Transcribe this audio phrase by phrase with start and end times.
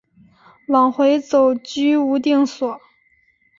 [0.69, 2.81] 往回走居无定所